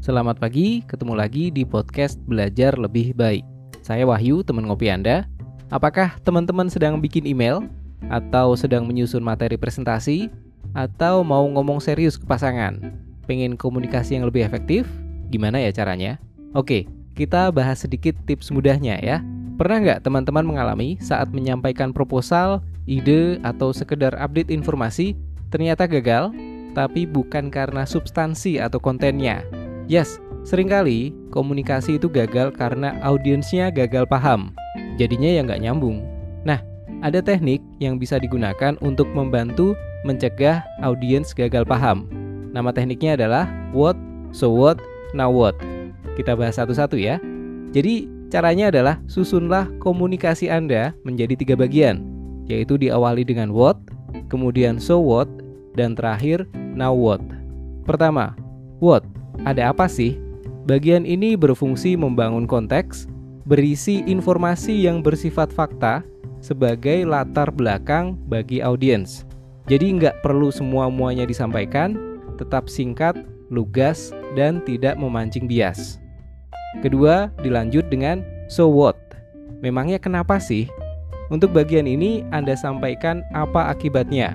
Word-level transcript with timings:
Selamat 0.00 0.40
pagi, 0.40 0.80
ketemu 0.88 1.12
lagi 1.12 1.52
di 1.52 1.60
podcast 1.60 2.16
Belajar 2.24 2.72
Lebih 2.80 3.12
Baik. 3.12 3.44
Saya 3.84 4.08
Wahyu, 4.08 4.40
teman 4.40 4.64
ngopi 4.64 4.88
Anda. 4.88 5.28
Apakah 5.68 6.16
teman-teman 6.24 6.72
sedang 6.72 7.04
bikin 7.04 7.28
email? 7.28 7.68
Atau 8.08 8.56
sedang 8.56 8.88
menyusun 8.88 9.20
materi 9.20 9.60
presentasi? 9.60 10.32
Atau 10.72 11.20
mau 11.20 11.44
ngomong 11.44 11.84
serius 11.84 12.16
ke 12.16 12.24
pasangan? 12.24 12.80
Pengen 13.28 13.60
komunikasi 13.60 14.16
yang 14.16 14.24
lebih 14.24 14.40
efektif? 14.40 14.88
Gimana 15.28 15.60
ya 15.60 15.68
caranya? 15.68 16.16
Oke, 16.56 16.88
kita 17.12 17.52
bahas 17.52 17.84
sedikit 17.84 18.16
tips 18.24 18.48
mudahnya 18.56 18.96
ya. 19.04 19.20
Pernah 19.60 19.84
nggak 19.84 20.00
teman-teman 20.00 20.48
mengalami 20.48 20.96
saat 21.04 21.28
menyampaikan 21.28 21.92
proposal, 21.92 22.64
ide, 22.88 23.36
atau 23.44 23.68
sekedar 23.76 24.16
update 24.16 24.48
informasi, 24.48 25.12
ternyata 25.52 25.84
gagal? 25.84 26.32
Tapi 26.72 27.04
bukan 27.04 27.52
karena 27.52 27.84
substansi 27.84 28.62
atau 28.62 28.80
kontennya, 28.80 29.44
Yes, 29.90 30.22
sering 30.46 30.70
kali 30.70 31.10
komunikasi 31.34 31.98
itu 31.98 32.06
gagal 32.06 32.54
karena 32.54 32.94
audiensnya 33.02 33.74
gagal 33.74 34.06
paham. 34.06 34.54
Jadinya 35.02 35.26
ya 35.26 35.42
nggak 35.42 35.66
nyambung. 35.66 36.06
Nah, 36.46 36.62
ada 37.02 37.18
teknik 37.18 37.58
yang 37.82 37.98
bisa 37.98 38.22
digunakan 38.22 38.78
untuk 38.86 39.10
membantu 39.10 39.74
mencegah 40.06 40.62
audiens 40.86 41.34
gagal 41.34 41.66
paham. 41.66 42.06
Nama 42.54 42.70
tekniknya 42.70 43.18
adalah 43.18 43.50
what, 43.74 43.98
so 44.30 44.54
what, 44.54 44.78
now 45.10 45.26
what. 45.26 45.58
Kita 46.14 46.38
bahas 46.38 46.62
satu-satu 46.62 46.94
ya. 46.94 47.18
Jadi, 47.74 48.06
caranya 48.30 48.70
adalah 48.70 49.02
susunlah 49.10 49.66
komunikasi 49.82 50.54
Anda 50.54 50.94
menjadi 51.02 51.34
tiga 51.34 51.58
bagian, 51.58 52.06
yaitu 52.46 52.78
diawali 52.78 53.26
dengan 53.26 53.50
what, 53.50 53.74
kemudian 54.30 54.78
so 54.78 55.02
what, 55.02 55.26
dan 55.74 55.98
terakhir 55.98 56.46
now 56.78 56.94
what. 56.94 57.22
Pertama, 57.90 58.38
what 58.78 59.02
ada 59.48 59.72
apa 59.72 59.88
sih? 59.88 60.18
Bagian 60.68 61.08
ini 61.08 61.34
berfungsi 61.34 61.96
membangun 61.96 62.44
konteks, 62.44 63.08
berisi 63.48 64.04
informasi 64.04 64.86
yang 64.86 65.00
bersifat 65.00 65.50
fakta 65.50 66.04
sebagai 66.44 67.04
latar 67.08 67.48
belakang 67.52 68.16
bagi 68.28 68.60
audiens. 68.60 69.24
Jadi 69.68 69.96
nggak 70.00 70.20
perlu 70.24 70.52
semua-muanya 70.52 71.24
disampaikan, 71.24 71.96
tetap 72.36 72.66
singkat, 72.66 73.16
lugas, 73.52 74.10
dan 74.34 74.64
tidak 74.64 74.96
memancing 74.96 75.46
bias. 75.46 76.00
Kedua, 76.80 77.28
dilanjut 77.42 77.86
dengan 77.90 78.22
so 78.46 78.70
what. 78.70 78.96
Memangnya 79.60 80.00
kenapa 80.00 80.40
sih? 80.40 80.70
Untuk 81.30 81.54
bagian 81.54 81.86
ini 81.86 82.26
Anda 82.34 82.58
sampaikan 82.58 83.22
apa 83.30 83.70
akibatnya. 83.70 84.34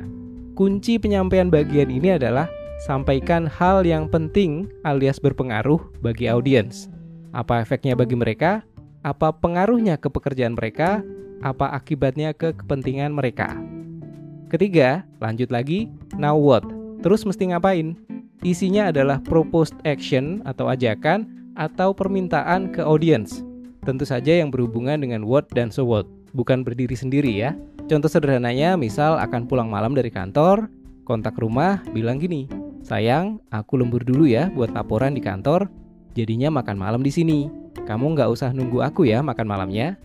Kunci 0.55 0.95
penyampaian 0.95 1.51
bagian 1.51 1.91
ini 1.91 2.15
adalah 2.15 2.47
sampaikan 2.85 3.49
hal 3.49 3.81
yang 3.81 4.05
penting 4.05 4.69
alias 4.85 5.17
berpengaruh 5.17 5.81
bagi 6.05 6.29
audiens. 6.29 6.85
Apa 7.33 7.65
efeknya 7.65 7.97
bagi 7.97 8.13
mereka? 8.13 8.61
Apa 9.01 9.33
pengaruhnya 9.33 9.97
ke 9.97 10.05
pekerjaan 10.05 10.53
mereka? 10.53 11.01
Apa 11.41 11.73
akibatnya 11.73 12.37
ke 12.37 12.53
kepentingan 12.53 13.09
mereka? 13.09 13.57
Ketiga, 14.53 15.01
lanjut 15.17 15.49
lagi, 15.49 15.89
now 16.13 16.37
what? 16.37 16.61
Terus 17.01 17.25
mesti 17.25 17.49
ngapain? 17.49 17.97
Isinya 18.45 18.93
adalah 18.93 19.17
proposed 19.17 19.73
action 19.89 20.45
atau 20.45 20.69
ajakan 20.69 21.25
atau 21.57 21.89
permintaan 21.89 22.69
ke 22.69 22.85
audiens. 22.85 23.41
Tentu 23.81 24.05
saja 24.05 24.37
yang 24.37 24.53
berhubungan 24.53 25.01
dengan 25.01 25.25
what 25.25 25.49
dan 25.57 25.73
so 25.73 25.81
what, 25.81 26.05
bukan 26.37 26.61
berdiri 26.61 26.93
sendiri 26.93 27.33
ya. 27.33 27.57
Contoh 27.89 28.09
sederhananya, 28.09 28.77
misal 28.77 29.17
akan 29.17 29.49
pulang 29.49 29.69
malam 29.73 29.97
dari 29.97 30.13
kantor, 30.13 30.69
kontak 31.05 31.37
rumah 31.37 31.81
bilang 31.93 32.17
gini, 32.17 32.49
Sayang, 32.85 33.41
aku 33.49 33.81
lembur 33.81 34.05
dulu 34.05 34.29
ya 34.29 34.53
buat 34.53 34.69
laporan 34.69 35.17
di 35.17 35.21
kantor. 35.25 35.65
Jadinya 36.13 36.53
makan 36.53 36.77
malam 36.77 37.01
di 37.01 37.09
sini. 37.09 37.49
Kamu 37.81 38.13
nggak 38.13 38.29
usah 38.29 38.53
nunggu 38.53 38.85
aku 38.85 39.09
ya 39.09 39.25
makan 39.25 39.49
malamnya. 39.49 39.97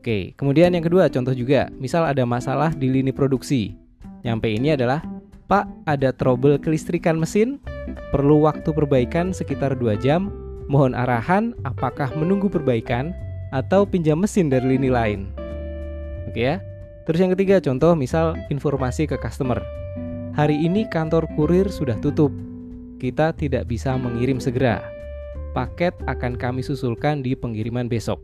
Oke, 0.00 0.32
kemudian 0.40 0.72
yang 0.72 0.80
kedua 0.80 1.12
contoh 1.12 1.36
juga. 1.36 1.68
Misal 1.76 2.08
ada 2.08 2.24
masalah 2.24 2.72
di 2.72 2.88
lini 2.88 3.12
produksi. 3.12 3.76
Nyampe 4.24 4.48
ini 4.48 4.72
adalah, 4.72 5.04
Pak, 5.52 5.68
ada 5.84 6.16
trouble 6.16 6.56
kelistrikan 6.56 7.20
mesin. 7.20 7.60
Perlu 8.08 8.48
waktu 8.48 8.72
perbaikan 8.72 9.36
sekitar 9.36 9.76
2 9.76 9.92
jam. 10.00 10.32
Mohon 10.64 10.96
arahan 10.96 11.52
apakah 11.68 12.08
menunggu 12.16 12.48
perbaikan 12.48 13.12
atau 13.52 13.84
pinjam 13.84 14.16
mesin 14.16 14.48
dari 14.48 14.80
lini 14.80 14.88
lain. 14.88 15.28
Oke 16.24 16.40
ya. 16.40 16.56
Terus 17.04 17.20
yang 17.20 17.36
ketiga 17.36 17.60
contoh 17.60 17.92
misal 17.92 18.32
informasi 18.48 19.04
ke 19.04 19.20
customer. 19.20 19.60
Hari 20.34 20.66
ini 20.66 20.82
kantor 20.90 21.30
kurir 21.38 21.70
sudah 21.70 21.94
tutup. 22.02 22.34
Kita 22.98 23.30
tidak 23.38 23.70
bisa 23.70 23.94
mengirim 23.94 24.42
segera. 24.42 24.82
Paket 25.54 25.94
akan 26.10 26.34
kami 26.34 26.58
susulkan 26.58 27.22
di 27.22 27.38
pengiriman 27.38 27.86
besok. 27.86 28.18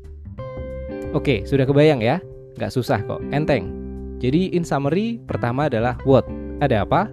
Oke, 1.15 1.47
sudah 1.47 1.62
kebayang 1.62 2.03
ya? 2.03 2.19
Nggak 2.59 2.75
susah 2.75 2.98
kok, 3.06 3.22
enteng. 3.31 3.71
Jadi 4.19 4.50
in 4.50 4.66
summary, 4.66 5.22
pertama 5.22 5.71
adalah 5.71 6.03
what, 6.03 6.26
ada 6.59 6.82
apa? 6.82 7.06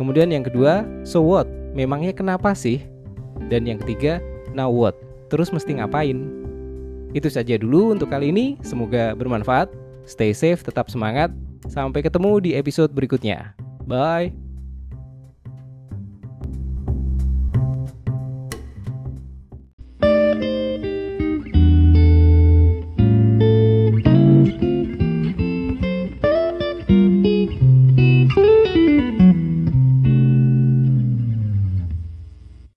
Kemudian 0.00 0.32
yang 0.32 0.48
kedua, 0.48 0.88
so 1.04 1.20
what, 1.20 1.44
memangnya 1.76 2.16
kenapa 2.16 2.56
sih? 2.56 2.80
Dan 3.52 3.68
yang 3.68 3.76
ketiga, 3.84 4.24
now 4.56 4.72
what, 4.72 4.96
terus 5.28 5.52
mesti 5.52 5.76
ngapain? 5.76 6.16
Itu 7.12 7.28
saja 7.28 7.60
dulu 7.60 7.92
untuk 7.92 8.08
kali 8.08 8.32
ini, 8.32 8.56
semoga 8.64 9.12
bermanfaat. 9.12 9.68
Stay 10.08 10.32
safe, 10.32 10.64
tetap 10.64 10.88
semangat. 10.88 11.28
Sampai 11.68 12.00
ketemu 12.00 12.40
di 12.40 12.50
episode 12.56 12.96
berikutnya. 12.96 13.52
Bye. 13.90 14.32